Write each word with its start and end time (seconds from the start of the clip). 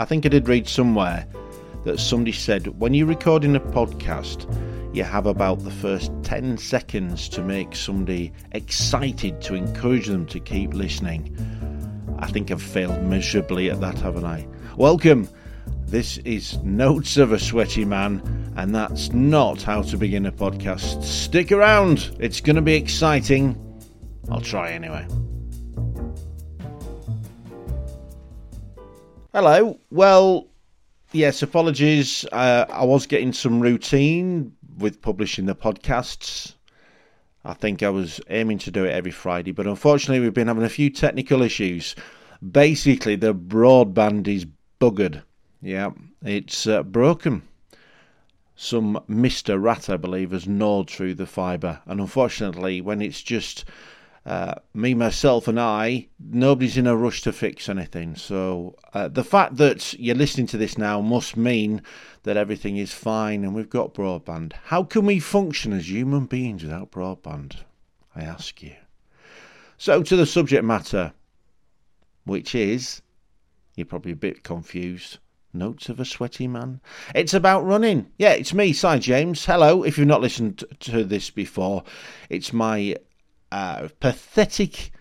I 0.00 0.04
think 0.04 0.26
I 0.26 0.28
did 0.28 0.48
read 0.48 0.66
somewhere 0.66 1.24
that 1.84 2.00
somebody 2.00 2.32
said 2.32 2.80
when 2.80 2.94
you're 2.94 3.06
recording 3.06 3.54
a 3.54 3.60
podcast, 3.60 4.42
you 4.92 5.04
have 5.04 5.24
about 5.24 5.62
the 5.62 5.70
first 5.70 6.10
10 6.24 6.58
seconds 6.58 7.28
to 7.28 7.42
make 7.42 7.76
somebody 7.76 8.32
excited 8.50 9.40
to 9.42 9.54
encourage 9.54 10.08
them 10.08 10.26
to 10.26 10.40
keep 10.40 10.74
listening. 10.74 11.36
I 12.18 12.26
think 12.26 12.50
I've 12.50 12.60
failed 12.60 13.04
miserably 13.04 13.70
at 13.70 13.80
that, 13.82 13.98
haven't 13.98 14.24
I? 14.24 14.48
Welcome. 14.76 15.28
This 15.86 16.18
is 16.18 16.58
Notes 16.64 17.16
of 17.16 17.30
a 17.30 17.38
Sweaty 17.38 17.84
Man, 17.84 18.52
and 18.56 18.74
that's 18.74 19.12
not 19.12 19.62
how 19.62 19.82
to 19.82 19.96
begin 19.96 20.26
a 20.26 20.32
podcast. 20.32 21.04
Stick 21.04 21.52
around, 21.52 22.16
it's 22.18 22.40
going 22.40 22.56
to 22.56 22.62
be 22.62 22.74
exciting. 22.74 23.56
I'll 24.28 24.40
try 24.40 24.72
anyway. 24.72 25.06
Hello. 29.34 29.80
Well, 29.90 30.46
yes, 31.10 31.42
apologies. 31.42 32.24
Uh, 32.30 32.66
I 32.68 32.84
was 32.84 33.04
getting 33.04 33.32
some 33.32 33.58
routine 33.58 34.54
with 34.78 35.02
publishing 35.02 35.46
the 35.46 35.56
podcasts. 35.56 36.54
I 37.44 37.54
think 37.54 37.82
I 37.82 37.88
was 37.88 38.20
aiming 38.30 38.58
to 38.58 38.70
do 38.70 38.84
it 38.84 38.92
every 38.92 39.10
Friday, 39.10 39.50
but 39.50 39.66
unfortunately, 39.66 40.20
we've 40.20 40.32
been 40.32 40.46
having 40.46 40.62
a 40.62 40.68
few 40.68 40.88
technical 40.88 41.42
issues. 41.42 41.96
Basically, 42.48 43.16
the 43.16 43.34
broadband 43.34 44.28
is 44.28 44.46
buggered. 44.80 45.24
Yeah, 45.60 45.90
it's 46.22 46.68
uh, 46.68 46.84
broken. 46.84 47.42
Some 48.54 49.00
Mr. 49.10 49.60
Rat, 49.60 49.90
I 49.90 49.96
believe, 49.96 50.30
has 50.30 50.46
gnawed 50.46 50.88
through 50.88 51.14
the 51.14 51.26
fibre, 51.26 51.80
and 51.86 52.00
unfortunately, 52.00 52.80
when 52.80 53.02
it's 53.02 53.20
just 53.20 53.64
uh, 54.26 54.54
me, 54.72 54.94
myself, 54.94 55.48
and 55.48 55.60
I, 55.60 56.08
nobody's 56.18 56.78
in 56.78 56.86
a 56.86 56.96
rush 56.96 57.20
to 57.22 57.32
fix 57.32 57.68
anything. 57.68 58.16
So 58.16 58.76
uh, 58.94 59.08
the 59.08 59.24
fact 59.24 59.56
that 59.56 59.92
you're 59.94 60.14
listening 60.14 60.46
to 60.48 60.56
this 60.56 60.78
now 60.78 61.00
must 61.00 61.36
mean 61.36 61.82
that 62.22 62.36
everything 62.36 62.78
is 62.78 62.92
fine 62.92 63.44
and 63.44 63.54
we've 63.54 63.68
got 63.68 63.92
broadband. 63.92 64.54
How 64.64 64.82
can 64.82 65.04
we 65.04 65.18
function 65.20 65.74
as 65.74 65.90
human 65.90 66.24
beings 66.24 66.62
without 66.62 66.90
broadband? 66.90 67.56
I 68.16 68.22
ask 68.22 68.62
you. 68.62 68.74
So 69.76 70.02
to 70.02 70.16
the 70.16 70.24
subject 70.24 70.64
matter, 70.64 71.12
which 72.24 72.54
is, 72.54 73.02
you're 73.76 73.84
probably 73.84 74.12
a 74.12 74.16
bit 74.16 74.42
confused. 74.42 75.18
Notes 75.52 75.88
of 75.88 76.00
a 76.00 76.04
Sweaty 76.04 76.48
Man. 76.48 76.80
It's 77.14 77.34
about 77.34 77.64
running. 77.64 78.10
Yeah, 78.18 78.32
it's 78.32 78.52
me, 78.52 78.72
Si 78.72 78.98
James. 78.98 79.44
Hello. 79.44 79.84
If 79.84 79.98
you've 79.98 80.08
not 80.08 80.20
listened 80.20 80.64
to 80.80 81.04
this 81.04 81.30
before, 81.30 81.84
it's 82.28 82.52
my 82.52 82.96
pathetic 84.00 84.92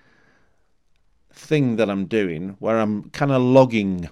thing 1.32 1.76
that 1.78 1.90
I'm 1.90 2.06
doing 2.06 2.56
where 2.60 2.80
I'm 2.80 3.10
kind 3.10 3.32
of 3.32 3.42
logging 3.42 4.10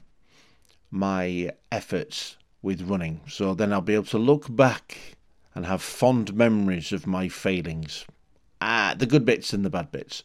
my 0.89 1.52
efforts 1.72 2.38
with 2.61 2.81
running. 2.89 3.22
So 3.28 3.53
then 3.53 3.72
I'll 3.72 3.81
be 3.81 3.95
able 3.95 4.06
to 4.06 4.17
look 4.17 4.53
back 4.53 5.16
and 5.53 5.66
have 5.66 5.81
fond 5.81 6.33
memories 6.33 6.92
of 6.92 7.08
my 7.08 7.28
failings. 7.28 8.06
Ah, 8.61 8.95
the 8.98 9.06
good 9.06 9.25
bits 9.25 9.53
and 9.53 9.66
the 9.66 9.70
bad 9.70 9.92
bits. 9.92 10.23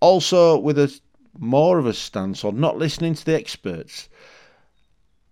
Also, 0.00 0.58
with 0.58 0.78
a 0.78 1.00
more 1.38 1.78
of 1.78 1.86
a 1.86 1.92
stance 1.92 2.44
on 2.44 2.60
not 2.60 2.78
listening 2.78 3.14
to 3.14 3.24
the 3.24 3.34
experts. 3.34 4.08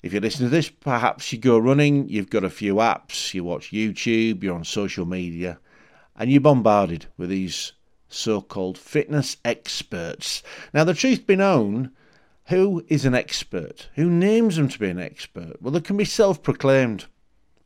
If 0.02 0.12
you 0.12 0.20
listen 0.20 0.46
to 0.46 0.50
this, 0.50 0.68
perhaps 0.68 1.32
you 1.32 1.38
go 1.38 1.58
running, 1.58 2.08
you've 2.08 2.30
got 2.30 2.44
a 2.44 2.50
few 2.50 2.76
apps, 2.76 3.34
you 3.34 3.44
watch 3.44 3.70
YouTube, 3.70 4.42
you're 4.42 4.54
on 4.54 4.64
social 4.64 5.06
media, 5.06 5.60
and 6.16 6.30
you're 6.30 6.40
bombarded 6.40 7.06
with 7.16 7.28
these 7.28 7.72
so 8.12 8.40
called 8.40 8.78
fitness 8.78 9.36
experts. 9.44 10.42
Now, 10.72 10.84
the 10.84 10.94
truth 10.94 11.26
be 11.26 11.36
known, 11.36 11.90
who 12.46 12.84
is 12.88 13.04
an 13.04 13.14
expert? 13.14 13.88
Who 13.94 14.10
names 14.10 14.56
them 14.56 14.68
to 14.68 14.78
be 14.78 14.90
an 14.90 15.00
expert? 15.00 15.60
Well, 15.60 15.72
they 15.72 15.80
can 15.80 15.96
be 15.96 16.04
self 16.04 16.42
proclaimed. 16.42 17.06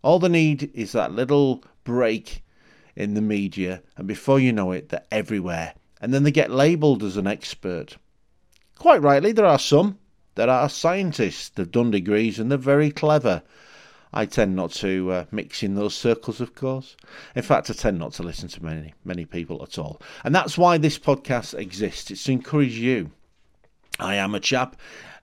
All 0.03 0.19
they 0.19 0.29
need 0.29 0.71
is 0.75 0.93
that 0.93 1.13
little 1.13 1.65
break 1.85 2.45
in 2.95 3.15
the 3.15 3.21
media, 3.21 3.83
and 3.97 4.07
before 4.07 4.41
you 4.41 4.53
know 4.53 4.73
it, 4.73 4.89
they're 4.89 5.05
everywhere. 5.11 5.75
And 6.01 6.13
then 6.15 6.23
they 6.23 6.31
get 6.31 6.51
labelled 6.51 7.03
as 7.03 7.17
an 7.17 7.27
expert. 7.27 7.97
Quite 8.79 9.03
rightly, 9.03 9.33
there 9.33 9.47
are 9.47 9.59
some. 9.59 9.99
There 10.35 10.51
are 10.51 10.69
scientists, 10.69 11.49
they've 11.49 11.71
done 11.71 11.91
degrees, 11.91 12.39
and 12.39 12.51
they're 12.51 12.59
very 12.59 12.91
clever. 12.91 13.43
I 14.17 14.25
tend 14.25 14.57
not 14.57 14.71
to 14.73 15.13
uh, 15.13 15.25
mix 15.31 15.63
in 15.63 15.75
those 15.75 15.95
circles, 15.95 16.41
of 16.41 16.55
course. 16.55 16.97
In 17.35 17.43
fact, 17.43 17.69
I 17.69 17.75
tend 17.75 17.99
not 17.99 18.15
to 18.15 18.23
listen 18.23 18.49
to 18.49 18.65
many, 18.65 18.95
many 19.05 19.27
people 19.27 19.63
at 19.63 19.79
all. 19.79 20.01
And 20.25 20.35
that's 20.35 20.57
why 20.57 20.79
this 20.79 20.99
podcast 20.99 21.53
exists. 21.53 22.11
It's 22.11 22.25
to 22.25 22.33
encourage 22.33 22.79
you. 22.79 23.11
I 24.01 24.15
am 24.15 24.35
a 24.35 24.41
chap 24.41 24.77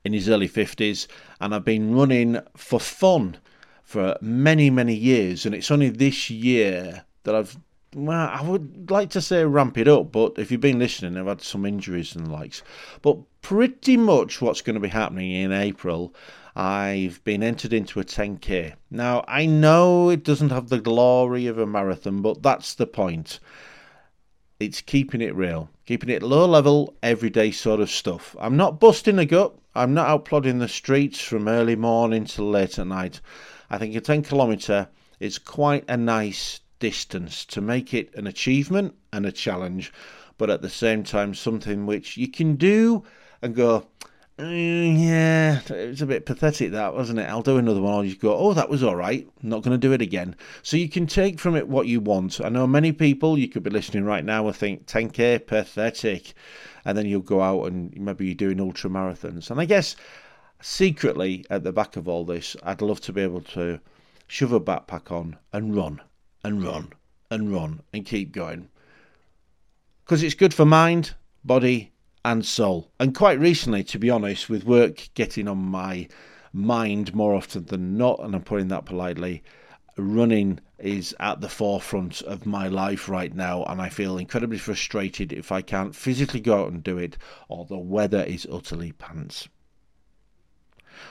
in 0.03 0.13
his 0.13 0.29
early 0.29 0.47
50s, 0.47 1.07
and 1.41 1.55
I've 1.55 1.65
been 1.65 1.95
running 1.95 2.39
for 2.55 2.79
fun 2.79 3.37
for 3.81 4.15
many, 4.21 4.69
many 4.69 4.93
years. 4.93 5.47
And 5.47 5.55
it's 5.55 5.71
only 5.71 5.89
this 5.89 6.29
year 6.29 7.03
that 7.23 7.33
I've 7.33 7.57
well, 7.95 8.29
I 8.31 8.41
would 8.41 8.89
like 8.89 9.09
to 9.11 9.21
say 9.21 9.45
ramp 9.45 9.77
it 9.77 9.87
up, 9.87 10.11
but 10.11 10.33
if 10.37 10.51
you've 10.51 10.61
been 10.61 10.79
listening, 10.79 11.17
I've 11.17 11.27
had 11.27 11.41
some 11.41 11.65
injuries 11.65 12.15
and 12.15 12.31
likes. 12.31 12.63
But 13.01 13.17
pretty 13.41 13.97
much 13.97 14.41
what's 14.41 14.61
going 14.61 14.75
to 14.75 14.79
be 14.79 14.89
happening 14.89 15.31
in 15.31 15.51
April, 15.51 16.13
I've 16.55 17.23
been 17.23 17.41
entered 17.41 17.73
into 17.73 17.99
a 17.99 18.03
10k. 18.03 18.73
Now, 18.91 19.25
I 19.27 19.45
know 19.47 20.09
it 20.09 20.23
doesn't 20.23 20.51
have 20.51 20.69
the 20.69 20.79
glory 20.79 21.47
of 21.47 21.57
a 21.57 21.65
marathon, 21.65 22.21
but 22.21 22.43
that's 22.43 22.75
the 22.75 22.85
point. 22.85 23.39
It's 24.59 24.81
keeping 24.81 25.21
it 25.21 25.35
real, 25.35 25.69
keeping 25.85 26.09
it 26.09 26.21
low 26.21 26.45
level, 26.45 26.95
everyday 27.01 27.51
sort 27.51 27.79
of 27.79 27.89
stuff. 27.89 28.35
I'm 28.39 28.55
not 28.55 28.79
busting 28.79 29.17
a 29.17 29.25
gut. 29.25 29.55
I'm 29.73 29.95
not 29.95 30.07
out 30.07 30.25
plodding 30.25 30.59
the 30.59 30.67
streets 30.67 31.19
from 31.19 31.47
early 31.47 31.75
morning 31.75 32.25
till 32.25 32.49
late 32.49 32.77
at 32.77 32.85
night. 32.85 33.19
I 33.71 33.79
think 33.79 33.95
a 33.95 34.01
10 34.01 34.21
kilometre 34.21 34.87
is 35.19 35.39
quite 35.39 35.85
a 35.87 35.97
nice 35.97 36.59
distance 36.77 37.45
to 37.45 37.61
make 37.61 37.93
it 37.93 38.13
an 38.13 38.27
achievement 38.27 38.93
and 39.11 39.25
a 39.25 39.31
challenge, 39.31 39.91
but 40.37 40.51
at 40.51 40.61
the 40.61 40.69
same 40.69 41.03
time, 41.03 41.33
something 41.33 41.87
which 41.87 42.15
you 42.15 42.27
can 42.27 42.55
do 42.55 43.03
and 43.41 43.55
go, 43.55 43.87
Mm, 44.39 44.99
yeah, 44.99 45.59
it 45.75 45.89
was 45.89 46.01
a 46.01 46.07
bit 46.07 46.25
pathetic 46.25 46.71
that, 46.71 46.95
wasn't 46.95 47.19
it? 47.19 47.29
I'll 47.29 47.43
do 47.43 47.57
another 47.57 47.81
one. 47.81 47.93
I'll 47.93 48.03
just 48.03 48.19
go, 48.19 48.35
oh, 48.35 48.53
that 48.55 48.69
was 48.69 48.81
all 48.81 48.95
right. 48.95 49.29
I'm 49.43 49.49
not 49.49 49.61
going 49.61 49.79
to 49.79 49.87
do 49.87 49.93
it 49.93 50.01
again. 50.01 50.35
So 50.63 50.75
you 50.75 50.89
can 50.89 51.05
take 51.05 51.39
from 51.39 51.55
it 51.55 51.67
what 51.67 51.85
you 51.85 51.99
want. 51.99 52.41
I 52.41 52.49
know 52.49 52.65
many 52.65 52.91
people, 52.91 53.37
you 53.37 53.47
could 53.47 53.61
be 53.61 53.69
listening 53.69 54.05
right 54.05 54.25
now 54.25 54.47
and 54.47 54.55
think, 54.55 54.87
10k, 54.87 55.45
pathetic. 55.45 56.33
And 56.83 56.97
then 56.97 57.05
you'll 57.05 57.21
go 57.21 57.41
out 57.41 57.65
and 57.65 57.95
maybe 57.95 58.25
you're 58.25 58.33
doing 58.33 58.59
ultra 58.59 58.89
marathons. 58.89 59.51
And 59.51 59.61
I 59.61 59.65
guess 59.65 59.95
secretly 60.61 61.45
at 61.51 61.63
the 61.63 61.71
back 61.71 61.95
of 61.95 62.07
all 62.07 62.25
this, 62.25 62.55
I'd 62.63 62.81
love 62.81 63.01
to 63.01 63.13
be 63.13 63.21
able 63.21 63.41
to 63.41 63.79
shove 64.25 64.51
a 64.51 64.59
backpack 64.59 65.11
on 65.11 65.37
and 65.51 65.75
run 65.75 66.01
and 66.43 66.63
run 66.63 66.91
and 67.29 67.53
run 67.53 67.81
and 67.93 68.03
keep 68.03 68.31
going. 68.31 68.69
Because 70.03 70.23
it's 70.23 70.33
good 70.33 70.55
for 70.55 70.65
mind, 70.65 71.13
body, 71.45 71.92
and 72.25 72.45
soul. 72.45 72.91
And 72.99 73.15
quite 73.15 73.39
recently, 73.39 73.83
to 73.85 73.99
be 73.99 74.09
honest, 74.09 74.49
with 74.49 74.63
work 74.63 75.09
getting 75.13 75.47
on 75.47 75.57
my 75.57 76.07
mind 76.53 77.13
more 77.13 77.35
often 77.35 77.65
than 77.65 77.97
not, 77.97 78.19
and 78.23 78.35
I'm 78.35 78.43
putting 78.43 78.69
that 78.69 78.85
politely, 78.85 79.43
running 79.97 80.59
is 80.79 81.15
at 81.19 81.41
the 81.41 81.49
forefront 81.49 82.21
of 82.23 82.45
my 82.45 82.67
life 82.67 83.09
right 83.09 83.33
now, 83.33 83.63
and 83.65 83.81
I 83.81 83.89
feel 83.89 84.17
incredibly 84.17 84.57
frustrated 84.57 85.33
if 85.33 85.51
I 85.51 85.61
can't 85.61 85.95
physically 85.95 86.39
go 86.39 86.61
out 86.61 86.71
and 86.71 86.83
do 86.83 86.97
it, 86.97 87.17
or 87.49 87.65
the 87.65 87.77
weather 87.77 88.23
is 88.23 88.47
utterly 88.51 88.91
pants. 88.93 89.47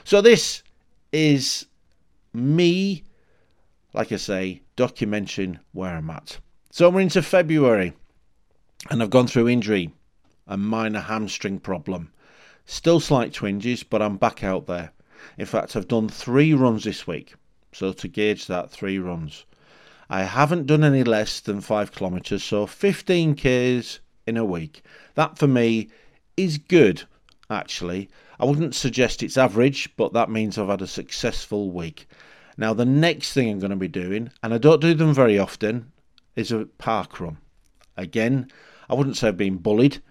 So, 0.03 0.21
this 0.21 0.63
is 1.11 1.67
me, 2.33 3.03
like 3.93 4.11
I 4.11 4.17
say, 4.17 4.61
documenting 4.77 5.59
where 5.73 5.95
I'm 5.95 6.09
at. 6.09 6.39
So, 6.71 6.89
we're 6.89 7.01
into 7.01 7.21
February, 7.21 7.93
and 8.89 9.03
I've 9.03 9.09
gone 9.09 9.27
through 9.27 9.49
injury 9.49 9.91
a 10.47 10.57
minor 10.57 10.99
hamstring 10.99 11.59
problem. 11.59 12.11
Still 12.65 12.99
slight 12.99 13.33
twinges, 13.33 13.83
but 13.83 14.01
I'm 14.01 14.17
back 14.17 14.43
out 14.43 14.67
there. 14.67 14.91
In 15.37 15.45
fact, 15.45 15.75
I've 15.75 15.87
done 15.87 16.09
three 16.09 16.53
runs 16.53 16.83
this 16.83 17.07
week. 17.07 17.35
So 17.71 17.93
to 17.93 18.07
gauge 18.07 18.47
that, 18.47 18.69
three 18.69 18.99
runs. 18.99 19.45
I 20.09 20.23
haven't 20.23 20.67
done 20.67 20.83
any 20.83 21.03
less 21.03 21.39
than 21.39 21.61
five 21.61 21.91
kilometres, 21.91 22.43
so 22.43 22.65
15 22.65 23.35
k's 23.35 23.99
in 24.27 24.37
a 24.37 24.45
week. 24.45 24.83
That 25.15 25.37
for 25.37 25.47
me 25.47 25.89
is 26.37 26.57
good, 26.57 27.03
actually. 27.49 28.09
I 28.39 28.45
wouldn't 28.45 28.75
suggest 28.75 29.23
it's 29.23 29.37
average, 29.37 29.95
but 29.95 30.13
that 30.13 30.29
means 30.29 30.57
I've 30.57 30.67
had 30.67 30.81
a 30.81 30.87
successful 30.87 31.71
week. 31.71 32.07
Now, 32.57 32.73
the 32.73 32.85
next 32.85 33.33
thing 33.33 33.49
I'm 33.49 33.59
going 33.59 33.71
to 33.71 33.75
be 33.75 33.87
doing, 33.87 34.31
and 34.43 34.53
I 34.53 34.57
don't 34.57 34.81
do 34.81 34.93
them 34.93 35.13
very 35.13 35.39
often, 35.39 35.91
is 36.35 36.51
a 36.51 36.65
park 36.77 37.19
run. 37.19 37.37
Again, 37.97 38.51
I 38.89 38.95
wouldn't 38.95 39.17
say 39.17 39.29
I've 39.29 39.37
been 39.37 39.57
bullied 39.57 40.01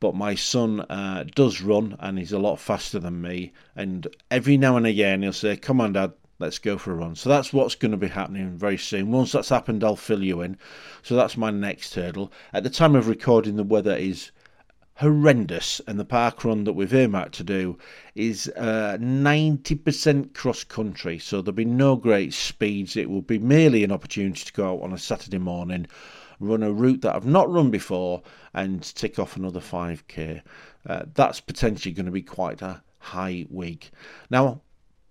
but 0.00 0.14
my 0.14 0.34
son 0.34 0.80
uh, 0.82 1.24
does 1.34 1.60
run 1.60 1.96
and 2.00 2.18
he's 2.18 2.32
a 2.32 2.38
lot 2.38 2.58
faster 2.58 2.98
than 2.98 3.20
me. 3.20 3.52
And 3.74 4.06
every 4.30 4.56
now 4.56 4.76
and 4.76 4.86
again, 4.86 5.22
he'll 5.22 5.32
say, 5.32 5.56
Come 5.56 5.80
on, 5.80 5.94
Dad, 5.94 6.12
let's 6.38 6.58
go 6.58 6.78
for 6.78 6.92
a 6.92 6.96
run. 6.96 7.16
So 7.16 7.28
that's 7.28 7.52
what's 7.52 7.74
going 7.74 7.90
to 7.90 7.96
be 7.96 8.08
happening 8.08 8.56
very 8.56 8.78
soon. 8.78 9.10
Once 9.10 9.32
that's 9.32 9.48
happened, 9.48 9.82
I'll 9.82 9.96
fill 9.96 10.22
you 10.22 10.40
in. 10.40 10.56
So 11.02 11.16
that's 11.16 11.36
my 11.36 11.50
next 11.50 11.94
hurdle. 11.94 12.32
At 12.52 12.62
the 12.62 12.70
time 12.70 12.94
of 12.94 13.08
recording, 13.08 13.56
the 13.56 13.64
weather 13.64 13.96
is 13.96 14.30
horrendous, 14.98 15.80
and 15.86 15.98
the 15.98 16.04
park 16.04 16.44
run 16.44 16.64
that 16.64 16.72
we've 16.72 16.92
earmarked 16.92 17.34
to 17.34 17.44
do 17.44 17.78
is 18.16 18.50
uh, 18.56 18.98
90% 19.00 20.34
cross 20.34 20.64
country, 20.64 21.20
so 21.20 21.40
there'll 21.40 21.54
be 21.54 21.64
no 21.64 21.94
great 21.94 22.34
speeds. 22.34 22.96
It 22.96 23.08
will 23.08 23.22
be 23.22 23.38
merely 23.38 23.84
an 23.84 23.92
opportunity 23.92 24.44
to 24.44 24.52
go 24.52 24.72
out 24.72 24.82
on 24.82 24.92
a 24.92 24.98
Saturday 24.98 25.38
morning, 25.38 25.86
run 26.40 26.62
a 26.62 26.72
route 26.72 27.02
that 27.02 27.14
I've 27.14 27.26
not 27.26 27.50
run 27.50 27.70
before, 27.70 28.22
and 28.54 28.82
tick 28.82 29.18
off 29.18 29.36
another 29.36 29.60
5k. 29.60 30.42
Uh, 30.86 31.02
that's 31.14 31.40
potentially 31.40 31.92
going 31.92 32.06
to 32.06 32.12
be 32.12 32.22
quite 32.22 32.62
a 32.62 32.82
high 32.98 33.46
week. 33.50 33.90
Now, 34.30 34.60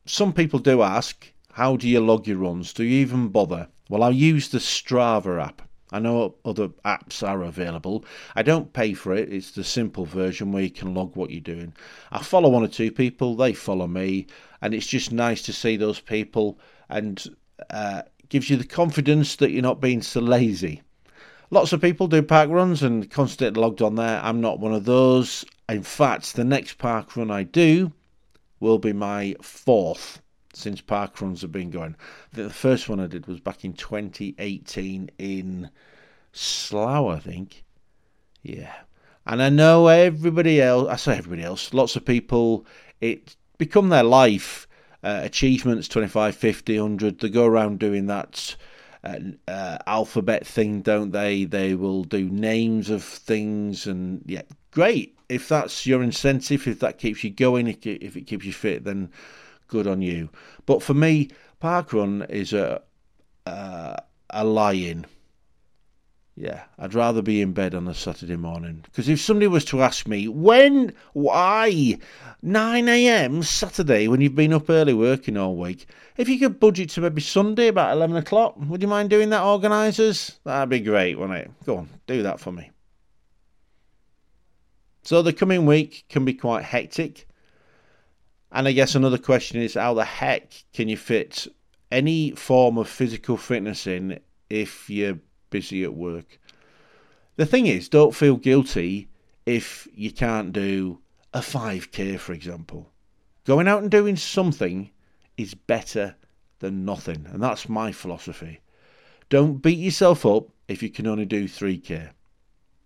some 0.05 0.33
people 0.33 0.59
do 0.59 0.81
ask, 0.81 1.31
how 1.53 1.75
do 1.75 1.87
you 1.87 1.99
log 1.99 2.27
your 2.27 2.37
runs? 2.37 2.73
Do 2.73 2.83
you 2.83 2.99
even 3.01 3.29
bother? 3.29 3.67
Well, 3.89 4.03
I 4.03 4.09
use 4.09 4.49
the 4.49 4.59
Strava 4.59 5.41
app. 5.43 5.61
I 5.91 5.99
know 5.99 6.35
other 6.43 6.67
apps 6.83 7.25
are 7.25 7.43
available. 7.43 8.03
I 8.35 8.43
don't 8.43 8.73
pay 8.73 8.93
for 8.93 9.13
it. 9.13 9.31
It's 9.31 9.51
the 9.51 9.63
simple 9.63 10.05
version 10.05 10.51
where 10.51 10.63
you 10.63 10.69
can 10.69 10.93
log 10.93 11.15
what 11.15 11.29
you're 11.29 11.39
doing. 11.39 11.73
I 12.11 12.21
follow 12.21 12.49
one 12.49 12.63
or 12.63 12.67
two 12.67 12.91
people, 12.91 13.35
they 13.35 13.53
follow 13.53 13.87
me, 13.87 14.27
and 14.61 14.73
it's 14.73 14.87
just 14.87 15.13
nice 15.13 15.41
to 15.43 15.53
see 15.53 15.77
those 15.77 16.01
people 16.01 16.59
and 16.89 17.23
uh, 17.69 18.01
gives 18.29 18.49
you 18.49 18.57
the 18.57 18.65
confidence 18.65 19.37
that 19.37 19.51
you're 19.51 19.61
not 19.61 19.79
being 19.79 20.01
so 20.01 20.19
lazy. 20.19 20.81
Lots 21.49 21.71
of 21.71 21.81
people 21.81 22.07
do 22.07 22.21
park 22.21 22.49
runs 22.49 22.83
and 22.83 23.09
constantly 23.09 23.61
logged 23.61 23.81
on 23.81 23.95
there. 23.95 24.19
I'm 24.21 24.41
not 24.41 24.59
one 24.59 24.73
of 24.73 24.85
those. 24.85 25.45
In 25.69 25.83
fact, 25.83 26.35
the 26.35 26.43
next 26.43 26.77
park 26.77 27.15
run 27.15 27.31
I 27.31 27.43
do 27.43 27.93
will 28.59 28.79
be 28.79 28.93
my 28.93 29.35
fourth 29.41 30.21
since 30.53 30.81
park 30.81 31.21
runs 31.21 31.41
have 31.41 31.51
been 31.51 31.69
going. 31.69 31.95
The 32.33 32.49
first 32.49 32.89
one 32.89 32.99
I 32.99 33.07
did 33.07 33.27
was 33.27 33.39
back 33.39 33.63
in 33.63 33.73
2018 33.73 35.11
in 35.17 35.69
Slough, 36.33 37.07
I 37.15 37.19
think. 37.19 37.63
Yeah. 38.41 38.73
And 39.25 39.41
I 39.41 39.49
know 39.49 39.87
everybody 39.87 40.61
else, 40.61 40.89
I 40.89 40.95
say 40.95 41.17
everybody 41.17 41.43
else, 41.43 41.73
lots 41.73 41.95
of 41.95 42.05
people, 42.05 42.65
it 42.99 43.35
become 43.57 43.89
their 43.89 44.03
life. 44.03 44.67
Uh, 45.03 45.21
achievements 45.23 45.87
25, 45.87 46.35
50, 46.35 46.79
100, 46.79 47.19
they 47.19 47.29
go 47.29 47.45
around 47.45 47.79
doing 47.79 48.07
that 48.07 48.55
uh, 49.03 49.19
uh, 49.47 49.77
alphabet 49.87 50.45
thing, 50.45 50.81
don't 50.81 51.11
they? 51.11 51.45
They 51.45 51.75
will 51.75 52.03
do 52.03 52.29
names 52.29 52.89
of 52.89 53.03
things, 53.03 53.87
and 53.87 54.21
yeah, 54.25 54.43
great. 54.71 55.17
If 55.29 55.49
that's 55.49 55.85
your 55.85 56.01
incentive, 56.03 56.67
if 56.67 56.79
that 56.79 56.97
keeps 56.97 57.23
you 57.23 57.29
going, 57.29 57.67
if 57.67 57.85
it, 57.85 58.27
keeps 58.27 58.45
you 58.45 58.53
fit, 58.53 58.85
then 58.85 59.09
good 59.67 59.87
on 59.87 60.01
you. 60.01 60.29
But 60.65 60.81
for 60.81 60.93
me, 60.93 61.29
parkrun 61.61 62.29
is 62.29 62.53
a 62.53 62.81
a, 63.45 64.01
a 64.29 64.43
lie-in. 64.43 65.05
Yeah, 66.39 66.65
I'd 66.77 66.93
rather 66.93 67.23
be 67.23 67.41
in 67.41 67.53
bed 67.53 67.73
on 67.73 67.87
a 67.87 67.95
Saturday 67.95 68.35
morning. 68.35 68.81
Because 68.83 69.09
if 69.09 69.19
somebody 69.19 69.47
was 69.47 69.65
to 69.65 69.81
ask 69.81 70.07
me, 70.07 70.27
when, 70.27 70.93
why, 71.13 71.97
9 72.43 72.87
a.m. 72.87 73.41
Saturday 73.41 74.07
when 74.07 74.21
you've 74.21 74.35
been 74.35 74.53
up 74.53 74.69
early 74.69 74.93
working 74.93 75.35
all 75.35 75.55
week, 75.55 75.87
if 76.15 76.29
you 76.29 76.37
could 76.37 76.59
budget 76.59 76.91
to 76.91 77.01
maybe 77.01 77.21
Sunday 77.21 77.69
about 77.69 77.95
11 77.97 78.17
o'clock, 78.17 78.53
would 78.67 78.83
you 78.83 78.87
mind 78.87 79.09
doing 79.09 79.31
that, 79.31 79.41
organisers? 79.41 80.39
That'd 80.43 80.69
be 80.69 80.79
great, 80.79 81.17
wouldn't 81.17 81.39
it? 81.39 81.51
Go 81.65 81.77
on, 81.77 81.89
do 82.05 82.21
that 82.21 82.39
for 82.39 82.51
me. 82.51 82.69
So 85.01 85.23
the 85.23 85.33
coming 85.33 85.65
week 85.65 86.05
can 86.07 86.23
be 86.23 86.35
quite 86.35 86.65
hectic. 86.65 87.27
And 88.51 88.67
I 88.67 88.73
guess 88.73 88.93
another 88.93 89.17
question 89.17 89.59
is 89.59 89.73
how 89.73 89.95
the 89.95 90.05
heck 90.05 90.65
can 90.71 90.87
you 90.87 90.97
fit 90.97 91.47
any 91.91 92.31
form 92.31 92.77
of 92.77 92.87
physical 92.87 93.37
fitness 93.37 93.87
in 93.87 94.19
if 94.51 94.87
you're 94.87 95.17
busy 95.49 95.83
at 95.83 95.93
work? 95.93 96.39
The 97.35 97.45
thing 97.45 97.67
is, 97.67 97.89
don't 97.89 98.15
feel 98.15 98.37
guilty 98.37 99.09
if 99.45 99.87
you 99.93 100.11
can't 100.11 100.51
do 100.51 100.99
a 101.33 101.39
5k, 101.39 102.19
for 102.19 102.33
example. 102.33 102.91
Going 103.45 103.67
out 103.67 103.81
and 103.81 103.91
doing 103.91 104.15
something 104.15 104.89
is 105.37 105.53
better 105.53 106.15
than 106.59 106.85
nothing, 106.85 107.25
and 107.31 107.41
that's 107.41 107.69
my 107.69 107.91
philosophy. 107.91 108.59
Don't 109.29 109.61
beat 109.61 109.77
yourself 109.77 110.25
up 110.25 110.47
if 110.67 110.81
you 110.81 110.89
can 110.89 111.07
only 111.07 111.25
do 111.25 111.45
3k. 111.45 112.09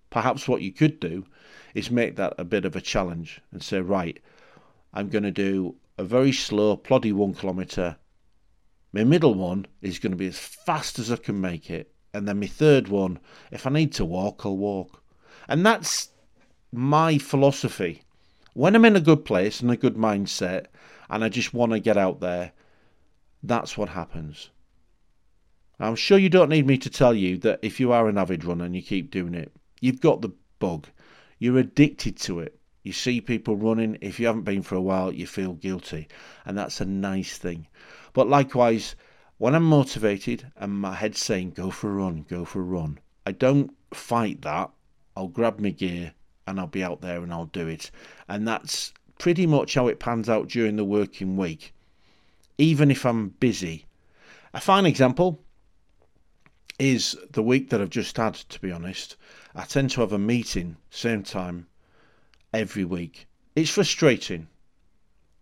Perhaps 0.10 0.48
what 0.48 0.62
you 0.62 0.72
could 0.72 1.00
do 1.00 1.26
is 1.74 1.90
make 1.90 2.16
that 2.18 2.34
a 2.38 2.44
bit 2.44 2.66
of 2.66 2.76
a 2.76 2.82
challenge 2.82 3.42
and 3.52 3.64
say, 3.64 3.80
right, 3.80 4.20
I'm 4.94 5.10
going 5.10 5.24
to 5.24 5.32
do 5.32 5.76
a 5.98 6.04
very 6.04 6.34
slow, 6.34 6.76
ploddy 6.76 7.14
one 7.14 7.34
kilometre. 7.34 7.98
My 8.92 9.04
middle 9.06 9.34
one 9.34 9.68
is 9.82 10.00
going 10.00 10.12
to 10.12 10.18
be 10.18 10.28
as 10.28 10.38
fast 10.38 11.00
as 11.00 11.12
I 11.12 11.16
can 11.16 11.40
make 11.40 11.70
it. 11.70 11.91
And 12.14 12.28
then 12.28 12.40
my 12.40 12.48
third 12.48 12.88
one, 12.88 13.20
if 13.52 13.66
I 13.66 13.70
need 13.70 13.94
to 13.94 14.06
walk, 14.06 14.46
I'll 14.46 14.58
walk. 14.58 15.02
And 15.48 15.66
that's 15.66 16.10
my 16.72 17.18
philosophy. 17.18 18.04
When 18.54 18.76
I'm 18.76 18.86
in 18.86 18.96
a 18.96 19.02
good 19.02 19.24
place 19.24 19.62
and 19.62 19.72
a 19.72 19.78
good 19.78 19.96
mindset, 19.96 20.66
and 21.10 21.24
I 21.24 21.30
just 21.30 21.54
want 21.54 21.72
to 21.72 21.80
get 21.80 21.98
out 21.98 22.20
there, 22.20 22.52
that's 23.44 23.78
what 23.78 23.90
happens. 23.90 24.50
I'm 25.80 25.96
sure 25.96 26.18
you 26.18 26.30
don't 26.30 26.50
need 26.50 26.68
me 26.68 26.78
to 26.78 26.90
tell 26.90 27.14
you 27.14 27.38
that 27.40 27.60
if 27.64 27.80
you 27.80 27.92
are 27.92 28.08
an 28.08 28.18
avid 28.18 28.44
runner 28.44 28.66
and 28.66 28.76
you 28.76 28.82
keep 28.84 29.10
doing 29.10 29.34
it, 29.34 29.52
you've 29.80 30.00
got 30.00 30.22
the 30.22 30.32
bug. 30.60 30.88
You're 31.40 31.58
addicted 31.58 32.18
to 32.18 32.40
it. 32.40 32.60
You 32.84 32.94
see 32.94 33.20
people 33.20 33.56
running. 33.56 33.98
If 34.02 34.20
you 34.20 34.28
haven't 34.28 34.44
been 34.44 34.62
for 34.62 34.76
a 34.76 34.82
while, 34.82 35.12
you 35.12 35.26
feel 35.26 35.54
guilty. 35.54 36.08
And 36.46 36.58
that's 36.58 36.82
a 36.82 36.86
nice 36.86 37.38
thing. 37.38 37.68
But 38.14 38.28
likewise, 38.28 38.96
when 39.42 39.56
I'm 39.56 39.64
motivated 39.64 40.52
and 40.56 40.72
my 40.72 40.94
head's 40.94 41.20
saying, 41.20 41.54
go 41.56 41.72
for 41.72 41.90
a 41.90 41.94
run, 41.94 42.28
go 42.30 42.46
for 42.46 42.60
a 42.60 42.64
run, 42.64 43.00
I 43.26 43.32
don't 43.32 43.76
fight 43.92 44.44
that. 44.44 44.70
I'll 45.18 45.30
grab 45.30 45.58
my 45.58 45.72
gear 45.72 46.14
and 46.46 46.60
I'll 46.60 46.68
be 46.68 46.84
out 46.84 47.02
there 47.02 47.24
and 47.24 47.34
I'll 47.34 47.48
do 47.48 47.68
it. 47.68 47.90
And 48.28 48.48
that's 48.48 48.94
pretty 49.18 49.48
much 49.48 49.74
how 49.74 49.88
it 49.88 50.00
pans 50.00 50.30
out 50.30 50.48
during 50.48 50.76
the 50.76 50.86
working 50.86 51.38
week, 51.38 51.74
even 52.60 52.92
if 52.92 53.04
I'm 53.04 53.30
busy. 53.30 53.88
A 54.54 54.62
fine 54.62 54.86
example 54.86 55.42
is 56.78 57.18
the 57.32 57.42
week 57.42 57.72
that 57.72 57.82
I've 57.82 57.90
just 57.90 58.18
had, 58.18 58.36
to 58.36 58.62
be 58.62 58.72
honest. 58.72 59.18
I 59.56 59.64
tend 59.64 59.90
to 59.92 60.02
have 60.02 60.14
a 60.14 60.20
meeting 60.20 60.78
same 60.92 61.24
time 61.24 61.66
every 62.54 62.86
week. 62.86 63.26
It's 63.56 63.72
frustrating. 63.72 64.50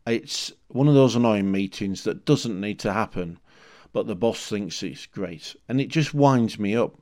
It's 0.07 0.53
one 0.69 0.87
of 0.87 0.93
those 0.93 1.17
annoying 1.17 1.51
meetings 1.51 2.05
that 2.05 2.23
doesn't 2.23 2.61
need 2.61 2.79
to 2.79 2.93
happen, 2.93 3.39
but 3.91 4.07
the 4.07 4.15
boss 4.15 4.47
thinks 4.47 4.83
it's 4.83 5.05
great, 5.05 5.55
and 5.67 5.81
it 5.81 5.89
just 5.89 6.13
winds 6.13 6.59
me 6.59 6.75
up. 6.75 6.95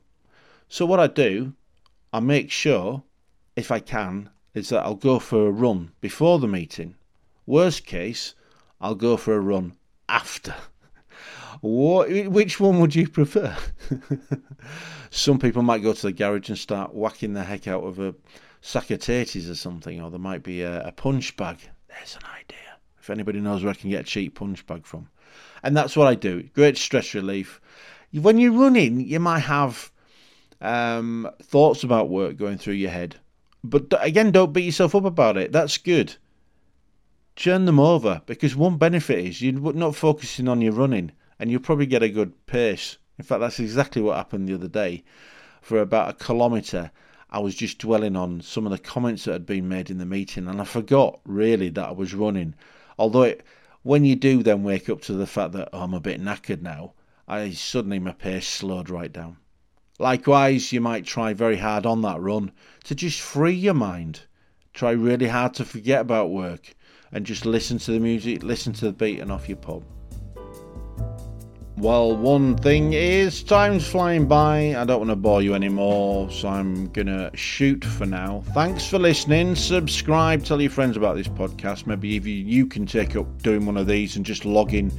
So, 0.68 0.86
what 0.86 1.00
I 1.00 1.06
do, 1.06 1.54
I 2.12 2.20
make 2.20 2.50
sure, 2.50 3.02
if 3.56 3.70
I 3.70 3.80
can, 3.80 4.30
is 4.54 4.68
that 4.70 4.84
I'll 4.84 4.94
go 4.94 5.18
for 5.18 5.46
a 5.46 5.50
run 5.50 5.92
before 6.00 6.38
the 6.38 6.48
meeting. 6.48 6.94
Worst 7.46 7.86
case, 7.86 8.34
I'll 8.80 8.94
go 8.94 9.16
for 9.16 9.34
a 9.34 9.40
run 9.40 9.76
after. 10.08 10.54
What, 11.60 12.10
which 12.10 12.60
one 12.60 12.78
would 12.80 12.94
you 12.94 13.08
prefer? 13.08 13.56
Some 15.10 15.38
people 15.38 15.62
might 15.62 15.82
go 15.82 15.92
to 15.92 16.02
the 16.02 16.12
garage 16.12 16.48
and 16.48 16.58
start 16.58 16.94
whacking 16.94 17.34
the 17.34 17.42
heck 17.42 17.66
out 17.66 17.82
of 17.82 17.98
a 17.98 18.14
sack 18.60 18.90
of 18.90 19.00
tatties 19.00 19.50
or 19.50 19.54
something, 19.54 20.00
or 20.00 20.10
there 20.10 20.20
might 20.20 20.42
be 20.42 20.62
a, 20.62 20.86
a 20.86 20.92
punch 20.92 21.36
bag. 21.36 21.58
There's 21.88 22.16
an 22.16 22.28
idea. 22.30 22.76
If 23.00 23.10
anybody 23.10 23.40
knows 23.40 23.64
where 23.64 23.72
I 23.72 23.76
can 23.76 23.90
get 23.90 24.02
a 24.02 24.04
cheap 24.04 24.36
punch 24.36 24.66
bag 24.66 24.86
from. 24.86 25.08
And 25.62 25.76
that's 25.76 25.96
what 25.96 26.06
I 26.06 26.14
do. 26.14 26.42
Great 26.54 26.76
stress 26.76 27.14
relief. 27.14 27.60
When 28.12 28.38
you're 28.38 28.52
running, 28.52 29.00
you 29.00 29.20
might 29.20 29.40
have 29.40 29.90
um, 30.60 31.28
thoughts 31.42 31.84
about 31.84 32.08
work 32.08 32.36
going 32.36 32.58
through 32.58 32.74
your 32.74 32.90
head. 32.90 33.16
But 33.64 33.92
again, 34.00 34.30
don't 34.30 34.52
beat 34.52 34.64
yourself 34.64 34.94
up 34.94 35.04
about 35.04 35.36
it. 35.36 35.52
That's 35.52 35.78
good. 35.78 36.16
Churn 37.36 37.64
them 37.66 37.80
over 37.80 38.22
because 38.26 38.56
one 38.56 38.78
benefit 38.78 39.18
is 39.18 39.42
you're 39.42 39.72
not 39.72 39.94
focusing 39.94 40.48
on 40.48 40.60
your 40.60 40.72
running 40.72 41.12
and 41.38 41.50
you'll 41.50 41.60
probably 41.60 41.86
get 41.86 42.02
a 42.02 42.08
good 42.08 42.46
pace. 42.46 42.98
In 43.18 43.24
fact, 43.24 43.40
that's 43.40 43.60
exactly 43.60 44.02
what 44.02 44.16
happened 44.16 44.48
the 44.48 44.54
other 44.54 44.68
day. 44.68 45.04
For 45.60 45.80
about 45.80 46.10
a 46.10 46.24
kilometre, 46.24 46.90
I 47.30 47.40
was 47.40 47.54
just 47.54 47.78
dwelling 47.78 48.16
on 48.16 48.40
some 48.40 48.64
of 48.64 48.72
the 48.72 48.78
comments 48.78 49.24
that 49.24 49.32
had 49.32 49.46
been 49.46 49.68
made 49.68 49.90
in 49.90 49.98
the 49.98 50.06
meeting, 50.06 50.48
and 50.48 50.60
I 50.60 50.64
forgot 50.64 51.20
really 51.26 51.68
that 51.70 51.88
I 51.88 51.92
was 51.92 52.14
running. 52.14 52.54
Although 52.98 53.24
it, 53.24 53.44
when 53.88 54.04
you 54.04 54.14
do 54.14 54.42
then 54.42 54.62
wake 54.62 54.90
up 54.90 55.00
to 55.00 55.14
the 55.14 55.26
fact 55.26 55.52
that 55.52 55.70
oh, 55.72 55.80
I'm 55.80 55.94
a 55.94 56.00
bit 56.00 56.20
knackered 56.20 56.60
now, 56.60 56.92
I 57.26 57.52
suddenly 57.52 57.98
my 57.98 58.12
pace 58.12 58.46
slowed 58.46 58.90
right 58.90 59.10
down. 59.10 59.38
Likewise, 59.98 60.74
you 60.74 60.82
might 60.82 61.06
try 61.06 61.32
very 61.32 61.56
hard 61.56 61.86
on 61.86 62.02
that 62.02 62.20
run 62.20 62.52
to 62.84 62.94
just 62.94 63.18
free 63.18 63.54
your 63.54 63.72
mind. 63.72 64.20
Try 64.74 64.90
really 64.90 65.28
hard 65.28 65.54
to 65.54 65.64
forget 65.64 66.02
about 66.02 66.28
work 66.28 66.74
and 67.12 67.24
just 67.24 67.46
listen 67.46 67.78
to 67.78 67.92
the 67.92 67.98
music, 67.98 68.42
listen 68.42 68.74
to 68.74 68.84
the 68.84 68.92
beat, 68.92 69.20
and 69.20 69.32
off 69.32 69.48
your 69.48 69.56
pub. 69.56 69.82
Well, 71.80 72.16
one 72.16 72.56
thing 72.56 72.92
is, 72.92 73.44
time's 73.44 73.86
flying 73.86 74.26
by. 74.26 74.74
I 74.76 74.84
don't 74.84 74.98
want 74.98 75.10
to 75.10 75.16
bore 75.16 75.42
you 75.42 75.54
anymore, 75.54 76.28
so 76.28 76.48
I'm 76.48 76.88
going 76.88 77.06
to 77.06 77.30
shoot 77.34 77.84
for 77.84 78.04
now. 78.04 78.42
Thanks 78.52 78.88
for 78.88 78.98
listening. 78.98 79.54
Subscribe, 79.54 80.44
tell 80.44 80.60
your 80.60 80.72
friends 80.72 80.96
about 80.96 81.14
this 81.14 81.28
podcast. 81.28 81.86
Maybe 81.86 82.08
you, 82.08 82.20
you 82.20 82.66
can 82.66 82.84
take 82.84 83.14
up 83.14 83.42
doing 83.42 83.64
one 83.64 83.76
of 83.76 83.86
these 83.86 84.16
and 84.16 84.26
just 84.26 84.44
log 84.44 84.74
in 84.74 84.90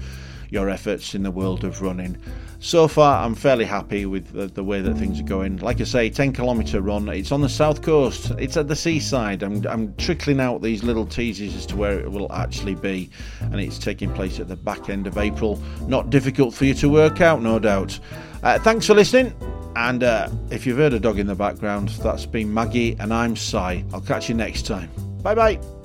your 0.49 0.69
efforts 0.69 1.15
in 1.15 1.23
the 1.23 1.31
world 1.31 1.63
of 1.63 1.81
running. 1.81 2.17
So 2.61 2.89
far, 2.89 3.23
I'm 3.23 3.35
fairly 3.35 3.63
happy 3.63 4.05
with 4.05 4.33
the, 4.33 4.47
the 4.47 4.63
way 4.63 4.81
that 4.81 4.97
things 4.97 5.19
are 5.19 5.23
going. 5.23 5.57
Like 5.57 5.79
I 5.79 5.85
say, 5.85 6.09
10 6.09 6.33
kilometre 6.33 6.81
run. 6.81 7.07
It's 7.07 7.31
on 7.31 7.39
the 7.39 7.49
south 7.49 7.81
coast. 7.81 8.31
It's 8.37 8.57
at 8.57 8.67
the 8.67 8.75
seaside. 8.75 9.43
I'm, 9.43 9.65
I'm 9.65 9.95
trickling 9.95 10.41
out 10.41 10.61
these 10.61 10.83
little 10.83 11.05
teases 11.05 11.55
as 11.55 11.65
to 11.67 11.77
where 11.77 11.99
it 11.99 12.11
will 12.11 12.31
actually 12.33 12.75
be, 12.75 13.09
and 13.39 13.61
it's 13.61 13.79
taking 13.79 14.11
place 14.13 14.39
at 14.39 14.49
the 14.49 14.57
back 14.57 14.89
end 14.89 15.07
of 15.07 15.17
April. 15.17 15.61
Not 15.87 16.09
difficult 16.09 16.53
for 16.53 16.65
you 16.65 16.73
to 16.75 16.89
work 16.89 17.21
out, 17.21 17.41
no 17.41 17.59
doubt. 17.59 17.97
Uh, 18.43 18.59
thanks 18.59 18.85
for 18.85 18.93
listening. 18.93 19.33
And 19.75 20.03
uh, 20.03 20.29
if 20.49 20.65
you've 20.65 20.77
heard 20.77 20.93
a 20.93 20.99
dog 20.99 21.19
in 21.19 21.27
the 21.27 21.35
background, 21.35 21.89
that's 21.89 22.25
been 22.25 22.53
Maggie, 22.53 22.97
and 22.99 23.13
I'm 23.13 23.37
Si. 23.37 23.57
I'll 23.57 24.01
catch 24.01 24.27
you 24.27 24.35
next 24.35 24.65
time. 24.65 24.89
Bye 25.21 25.35
bye. 25.35 25.78